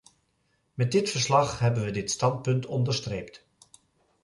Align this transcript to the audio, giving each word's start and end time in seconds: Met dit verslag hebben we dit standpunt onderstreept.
Met 0.73 0.91
dit 0.91 1.09
verslag 1.09 1.59
hebben 1.59 1.83
we 1.83 1.91
dit 1.91 2.11
standpunt 2.11 2.65
onderstreept. 2.65 3.45